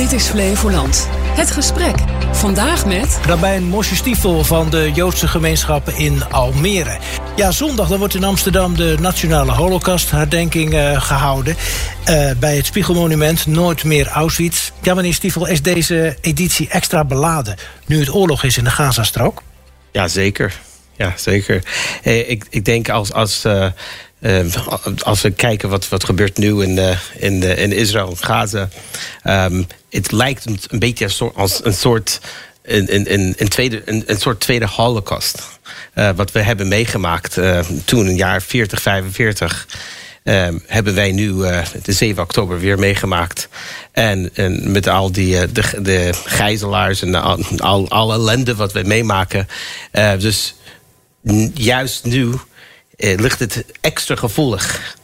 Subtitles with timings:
[0.00, 1.08] Dit is Flevoland.
[1.12, 1.94] Het gesprek.
[2.32, 3.18] Vandaag met...
[3.26, 6.98] Rabijn Mosje Stiefel van de Joodse gemeenschappen in Almere.
[7.36, 11.56] Ja, zondag dan wordt in Amsterdam de Nationale Holocaustherdenking uh, gehouden.
[12.08, 14.70] Uh, bij het Spiegelmonument Nooit meer Auschwitz.
[14.82, 17.56] Ja, meneer Stiefel, is deze editie extra beladen...
[17.86, 19.42] nu het oorlog is in de Gazastrook?
[19.92, 20.60] Ja, zeker.
[20.96, 21.62] Ja, zeker.
[22.02, 23.12] Eh, ik, ik denk als...
[23.12, 23.66] als uh,
[24.20, 24.56] uh,
[24.98, 28.68] als we kijken wat, wat gebeurt nu in, uh, in, in Israël, Gaza.
[29.24, 32.20] Um, het lijkt een beetje als een soort,
[32.62, 35.42] een, een, een, tweede, een, een soort tweede holocaust.
[36.16, 37.38] Wat we hebben meegemaakt
[37.84, 39.66] toen, in jaar 40, 45.
[40.24, 41.34] Um, hebben wij nu
[41.82, 43.48] de 7 oktober weer meegemaakt.
[43.92, 48.82] En, en met al die de, de gijzelaars en al, al, alle ellende wat we
[48.82, 49.48] meemaken.
[50.18, 50.54] dus
[51.54, 52.34] juist nu
[53.00, 54.96] ligt het extra gevoelig.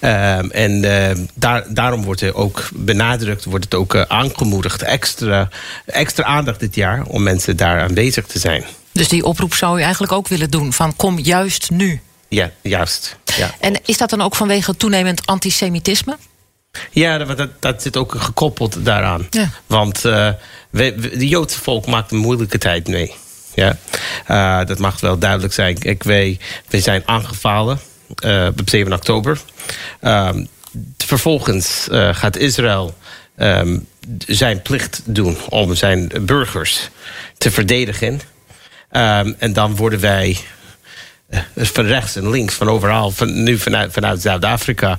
[0.00, 5.48] Uh, en uh, daar, daarom wordt er ook benadrukt, wordt het ook uh, aangemoedigd, extra,
[5.86, 8.64] extra aandacht dit jaar om mensen daar aanwezig te zijn.
[8.92, 12.00] Dus die oproep zou u eigenlijk ook willen doen: van kom juist nu.
[12.28, 13.16] Ja, juist.
[13.36, 13.54] Ja.
[13.60, 16.16] En is dat dan ook vanwege toenemend antisemitisme?
[16.90, 19.26] Ja, dat, dat zit ook gekoppeld daaraan.
[19.30, 19.50] Ja.
[19.66, 20.30] Want uh,
[20.70, 23.14] we, we, de Joodse volk maakt een moeilijke tijd mee.
[23.58, 23.76] Ja,
[24.30, 25.76] uh, dat mag wel duidelijk zijn.
[25.80, 27.78] Ik, wij, wij zijn aangevallen
[28.24, 29.40] uh, op 7 oktober.
[30.00, 30.48] Um,
[30.98, 32.94] vervolgens uh, gaat Israël
[33.36, 33.86] um,
[34.26, 36.88] zijn plicht doen om zijn burgers
[37.38, 38.12] te verdedigen.
[38.12, 40.36] Um, en dan worden wij
[41.56, 44.98] van rechts en links, van overal, van, nu vanuit, vanuit Zuid-Afrika,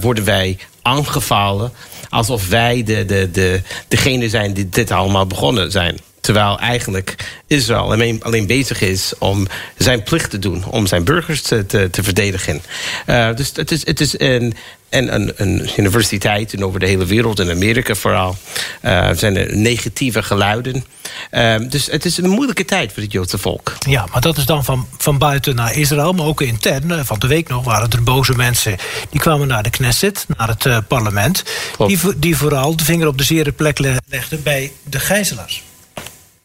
[0.00, 1.72] worden wij aangevallen
[2.08, 5.98] alsof wij de, de, de, degene zijn die dit allemaal begonnen zijn.
[6.20, 10.64] Terwijl eigenlijk Israël alleen, alleen bezig is om zijn plicht te doen.
[10.64, 12.62] Om zijn burgers te, te, te verdedigen.
[13.06, 14.54] Uh, dus het is, het is een,
[14.88, 18.36] en een, een universiteit en over de hele wereld, in Amerika vooral,
[18.82, 20.84] uh, zijn er negatieve geluiden.
[21.30, 23.76] Uh, dus het is een moeilijke tijd voor het Joodse volk.
[23.78, 27.04] Ja, maar dat is dan van, van buiten naar Israël, maar ook intern.
[27.06, 28.76] Van de week nog waren er boze mensen
[29.10, 31.44] die kwamen naar de Knesset, naar het uh, parlement.
[31.86, 35.62] Die, die vooral de vinger op de zere plek legden bij de gijzelaars.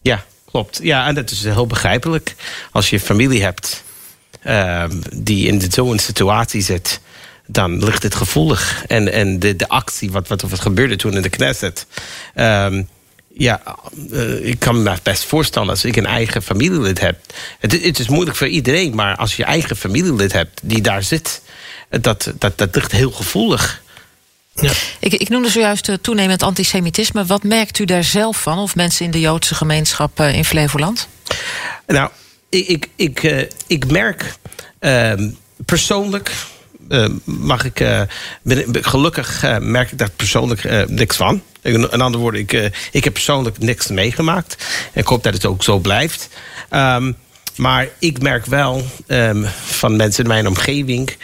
[0.05, 0.79] Ja, klopt.
[0.81, 2.35] Ja, en dat is heel begrijpelijk.
[2.71, 3.83] Als je familie hebt
[4.43, 4.83] uh,
[5.13, 6.99] die in zo'n situatie zit,
[7.45, 8.83] dan ligt het gevoelig.
[8.87, 11.85] En, en de, de actie, wat, wat, wat gebeurde toen in de Knesset.
[12.35, 12.87] Um,
[13.33, 13.61] ja,
[14.11, 17.19] uh, ik kan me best voorstellen als ik een eigen familielid heb.
[17.59, 21.41] Het, het, is moeilijk voor iedereen, maar als je eigen familielid hebt die daar zit,
[21.89, 23.83] dat, dat, dat ligt heel gevoelig.
[24.61, 24.71] Ja.
[24.99, 27.25] Ik, ik noemde zojuist uh, toenemend antisemitisme.
[27.25, 31.07] Wat merkt u daar zelf van, of mensen in de Joodse gemeenschap uh, in Flevoland?
[31.87, 32.09] Nou,
[32.49, 34.35] ik, ik, ik, uh, ik merk
[34.79, 35.29] ehm,
[35.65, 36.35] persoonlijk.
[37.23, 37.73] mag ik,
[38.41, 41.41] ben, gelukkig merk ik daar persoonlijk niks van.
[41.61, 44.65] In andere woorden, ik, ik heb persoonlijk niks meegemaakt.
[44.93, 46.29] En ik hoop dat het ook zo blijft.
[46.71, 47.15] Um,
[47.55, 51.15] maar ik merk wel um, van mensen in mijn omgeving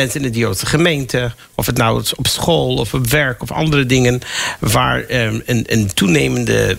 [0.00, 3.50] mensen in de Joodse gemeente, of het nou is op school of op werk of
[3.50, 4.20] andere dingen,
[4.60, 6.76] waar um, een, een toenemende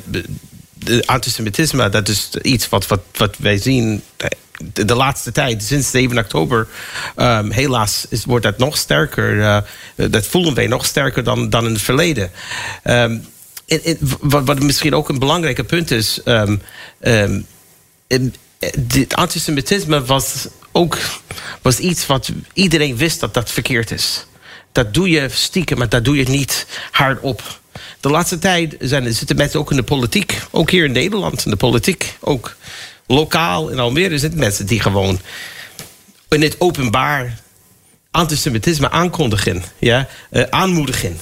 [0.74, 4.04] de antisemitisme, dat is iets wat, wat, wat wij zien
[4.74, 6.68] de, laatste tijd, sinds 7 oktober,
[7.18, 9.36] um, helaas is, wordt dat nog sterker.
[9.36, 9.58] Uh,
[10.10, 12.32] dat voelen wij nog sterker dan, dan in het verleden.
[12.84, 16.22] In, in, wat, misschien ook een belangrijke punt is.
[16.26, 16.62] Um,
[18.60, 20.98] het antisemitisme was ook
[21.62, 24.26] was iets wat iedereen wist dat dat verkeerd is.
[24.72, 27.60] Dat doe je stiekem, maar dat doe je niet hardop.
[28.00, 30.42] De laatste tijd zijn, zitten mensen ook in de politiek.
[30.52, 32.18] Ook hier in Nederland in de politiek.
[32.20, 32.56] Ook
[33.08, 35.20] lokaal in Almere zitten mensen die gewoon
[36.30, 37.40] in het openbaar
[38.12, 39.64] antisemitisme aankondigen.
[39.80, 40.08] Ja?
[40.32, 41.18] Uh, aanmoedigen.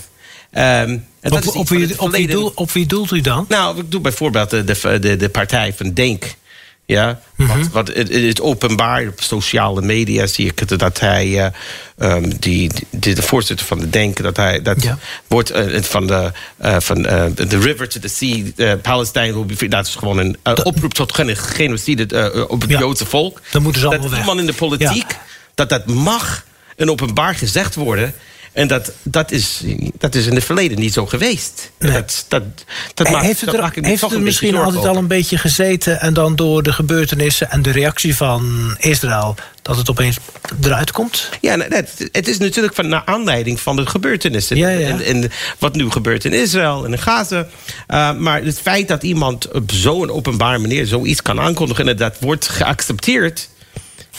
[0.51, 3.45] Um, op, op, wie, op, wie doel, op, wie, doelt u dan?
[3.47, 6.35] Nou, ik doe bijvoorbeeld de, de, de partij van Denk.
[6.89, 7.57] Ja, mm -hmm.
[7.57, 11.45] wat, wat het, het, openbaar op sociale media zie ik dat hij, uh,
[11.97, 14.97] um, die, die, de voorzitter van de Denken, dat hij dat ja.
[15.27, 16.31] wordt uh, van de
[16.61, 17.01] uh, van
[17.35, 22.69] the river to the sea, Palestine, dat is gewoon een oproep tot genocide op het
[22.69, 22.79] ja.
[22.79, 23.41] Joodse volk.
[23.51, 24.35] Dan moeten ze allemaal dat weg.
[24.35, 25.21] in de politiek, ja.
[25.55, 26.43] dat dat mag
[26.75, 28.13] een openbaar gezegd worden.
[28.57, 29.63] En dat, dat, is,
[29.97, 31.71] dat is in het verleden niet zo geweest.
[31.79, 31.91] Nee.
[31.91, 32.43] Dat, dat,
[32.93, 35.99] dat maakt, heeft het er, heeft het er misschien altijd al een beetje gezeten...
[35.99, 39.35] en dan door de gebeurtenissen en de reactie van Israël...
[39.61, 40.17] dat het opeens
[40.61, 41.29] eruit komt?
[41.41, 44.57] Ja, het, het is natuurlijk van naar aanleiding van de gebeurtenissen.
[44.57, 44.87] Ja, ja.
[44.87, 47.47] En, en, wat nu gebeurt in Israël en in Gaza.
[47.87, 51.87] Uh, maar het feit dat iemand op zo'n openbare manier zoiets kan aankondigen...
[51.87, 53.49] en dat wordt geaccepteerd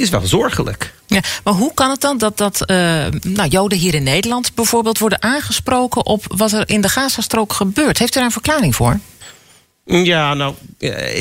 [0.00, 0.94] is wel zorgelijk.
[1.06, 2.76] Ja, maar hoe kan het dan dat, dat uh,
[3.22, 7.98] nou, Joden hier in Nederland bijvoorbeeld worden aangesproken op wat er in de Gazastrook gebeurt?
[7.98, 8.98] Heeft u daar een verklaring voor?
[9.88, 10.54] Ja, nou,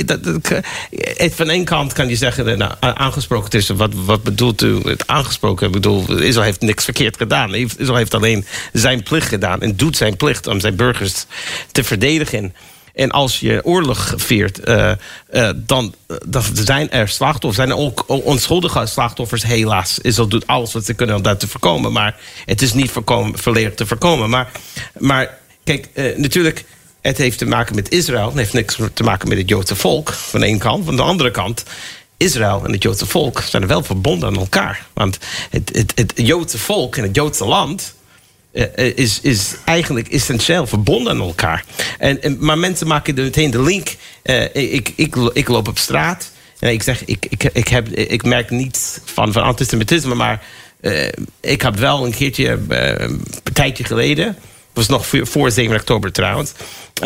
[0.05, 0.51] dat, dat,
[0.89, 5.07] eh, van één kant kan je zeggen, nou, aangesproken tussen, wat, wat bedoelt u het
[5.07, 5.67] aangesproken?
[5.67, 7.55] Ik bedoel, Israël heeft niks verkeerd gedaan.
[7.55, 11.25] Israël heeft alleen zijn plicht gedaan en doet zijn plicht om zijn burgers
[11.71, 12.53] te verdedigen.
[12.97, 14.91] En als je oorlog veert, uh,
[15.31, 15.93] uh, dan,
[16.25, 17.55] dan zijn er slachtoffers.
[17.55, 19.99] zijn er ook onschuldige slachtoffers, helaas.
[19.99, 21.91] Israël doet alles wat ze kunnen om dat te voorkomen.
[21.91, 22.15] Maar
[22.45, 23.35] het is niet voorkomen,
[23.75, 24.29] te voorkomen.
[24.29, 24.51] Maar,
[24.97, 26.65] maar kijk, natuurlijk
[27.01, 28.27] het heeft te maken met Israël.
[28.27, 30.13] Het heeft niks te maken met het Joodse volk.
[30.13, 30.85] Van de ene kant.
[30.85, 31.63] Van de andere kant.
[32.17, 34.85] Israël en het Joodse volk zijn wel verbonden aan elkaar.
[34.93, 35.17] Want
[35.49, 37.95] het, het, het Joodse volk en het Joodse land.
[38.57, 41.65] Uh, is, is eigenlijk essentieel verbonden aan elkaar.
[41.99, 43.95] En, en, maar mensen maken meteen de link.
[44.23, 46.31] Uh, ik, ik, ik loop op straat.
[46.59, 50.15] En ik zeg, ik, ik, ik, heb, ik merk niets van, van antisemitisme.
[50.15, 50.43] Maar
[51.41, 53.23] ik heb wel een keertje, een
[53.53, 54.37] tijdje geleden
[54.77, 56.51] was nog voor 7 oktober trouwens.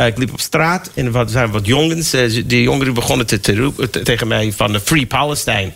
[0.06, 2.14] Ik liep op straat en er zijn wat jongens.
[2.14, 5.72] Uh, die jongeren begonnen te, te tegen mij van de Free Palestine.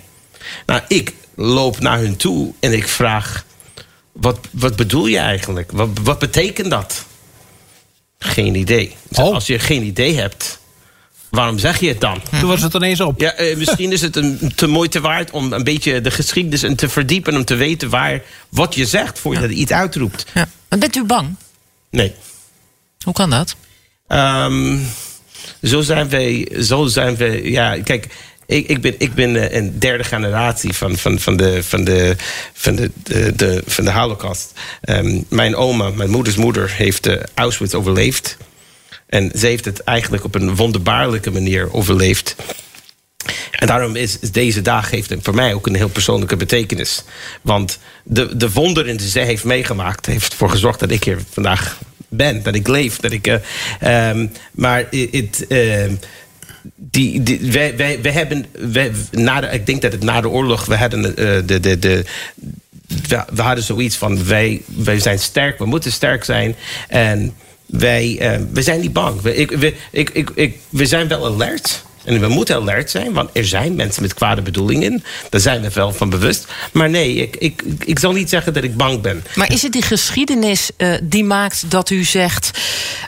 [0.66, 3.45] Nou, ik loop naar hun toe en ik vraag...
[4.16, 5.72] Wat, wat bedoel je eigenlijk?
[5.72, 7.06] Wat, wat betekent dat?
[8.20, 8.96] Geen idee.
[9.12, 9.34] Oh.
[9.34, 10.60] Als je geen idee hebt...
[11.30, 12.22] Waarom zeg je het dan?
[12.40, 13.20] Toen was het ineens op.
[13.20, 16.64] Ja, uh, misschien is het een te mooi te waard om een beetje de geschiedenis
[16.64, 17.36] en te verdiepen.
[17.36, 20.26] Om te weten waar, wat je zegt voordat je iets uitroept.
[20.34, 20.48] Ja.
[20.70, 21.36] Maar bent u bang?
[21.90, 22.14] Nee.
[23.04, 23.56] Hoe kan dat?
[24.08, 24.88] Um,
[25.64, 27.52] zo zijn wij, zo zijn we.
[27.52, 28.08] Ja, kijk,
[28.45, 32.15] ik, ik, ben, ik ben een derde generatie van, van, van, de, van, de,
[32.53, 34.51] van, de, de, de van de Holocaust.
[34.89, 38.38] Um, mijn oma, mijn moeders moeder, heeft uh, Auschwitz overleefd.
[39.07, 42.36] En ze heeft het eigenlijk op een wonderbaarlijke manier overleefd.
[43.51, 47.03] En daarom is, deze dag heeft voor mij ook een heel persoonlijke betekenis.
[47.42, 51.80] Want de, de wonderen die zij heeft meegemaakt, heeft ervoor gezorgd dat ik hier vandaag
[52.07, 52.97] ben, dat ik leef.
[52.97, 55.45] Dat ik, uh, um, maar het.
[55.50, 55.92] Uh,
[56.76, 57.22] die,
[58.02, 58.46] hebben,
[59.12, 62.06] na ik denk dat het na de oorlog, we hadden, uh, de, de, de,
[63.34, 66.56] we, hadden zoiets van: wij, wij zijn sterk, we moeten sterk zijn.
[66.88, 67.34] En
[67.66, 69.22] wij, we zijn niet bang.
[69.22, 69.52] We, ik,
[69.92, 71.84] ik, ik, we zijn wel alert.
[72.06, 75.04] En we moeten alert zijn, want er zijn mensen met kwade bedoelingen.
[75.30, 76.48] Daar zijn we wel van bewust.
[76.72, 79.24] Maar nee, ik, ik, ik zal niet zeggen dat ik bang ben.
[79.36, 82.52] Maar is het die geschiedenis uh, die maakt dat u zegt.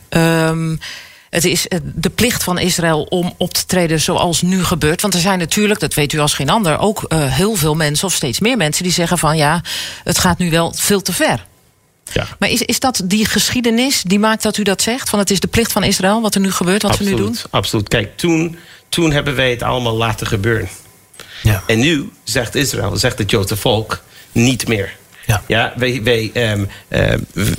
[0.09, 0.79] Um,
[1.29, 5.01] het is eh, de plicht van Israël om op te treden zoals nu gebeurt.
[5.01, 8.07] Want er zijn natuurlijk, dat weet u als geen ander, ook uh, heel veel mensen,
[8.07, 9.61] of steeds meer mensen, die zeggen van ja,
[10.03, 11.45] het gaat nu wel veel te ver.
[12.13, 12.27] Ja.
[12.39, 15.09] Maar is, is dat die geschiedenis die maakt dat u dat zegt?
[15.09, 17.25] Van het is de plicht van Israël wat er nu gebeurt, wat absoluut, we nu
[17.25, 17.37] doen?
[17.49, 17.87] Absoluut.
[17.87, 18.57] Kijk, toen
[18.89, 20.69] toen hebben wij het allemaal laten gebeuren.
[21.43, 21.63] Ja.
[21.67, 24.95] En nu zegt Israël, zegt het Joodse volk, niet meer.
[25.25, 25.43] Ja.
[25.47, 27.13] Ja, wij, wij, um, uh,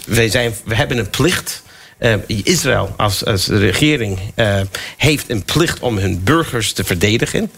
[0.06, 1.62] wij, zijn, we hebben een plicht.
[2.00, 4.60] Uh, Israël als, als regering uh,
[4.96, 7.50] heeft een plicht om hun burgers te verdedigen.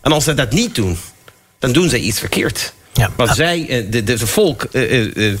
[0.00, 0.98] En als ze dat niet doen,
[1.58, 2.72] dan doen ze iets verkeerd.
[2.92, 3.10] Ja.
[3.16, 5.36] Want zij, eh, de, de, de volk, de,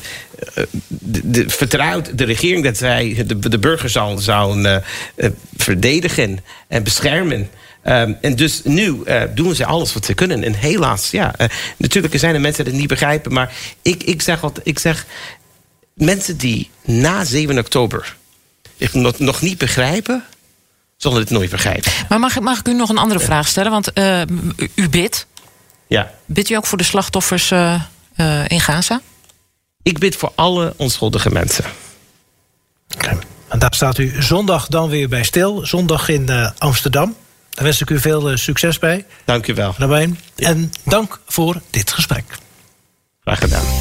[1.46, 4.80] vertrouwt de regering dat zij de, de burgers zou
[5.56, 6.38] verdedigen
[6.68, 7.48] en beschermen.
[7.84, 10.44] Um, en dus nu uh, doen ze alles wat ze kunnen.
[10.44, 11.46] En helaas, ja, uh,
[11.76, 13.32] natuurlijk zijn er mensen die het niet begrijpen.
[13.32, 13.52] Maar
[13.82, 15.06] ik, ik, zeg altijd, ik zeg,
[15.94, 18.16] mensen die na 7 oktober
[18.78, 20.24] het nog, nog niet begrijpen,
[20.96, 21.92] zullen het nooit begrijpen.
[22.08, 23.70] Maar mag, mag ik u nog een andere vraag stellen?
[23.70, 24.20] Want uh,
[24.56, 25.26] u, u bidt.
[25.86, 26.10] Ja.
[26.26, 27.50] Bidt u ook voor de slachtoffers
[28.46, 29.00] in Gaza?
[29.82, 31.64] Ik bid voor alle onschuldige mensen.
[32.94, 33.18] Okay.
[33.48, 35.66] En daar staat u zondag dan weer bij stil.
[35.66, 37.16] Zondag in Amsterdam.
[37.50, 39.06] Daar wens ik u veel succes bij.
[39.24, 39.74] Dank u wel.
[39.78, 40.20] Rabijn.
[40.36, 42.24] En dank voor dit gesprek.
[43.20, 43.77] Graag gedaan.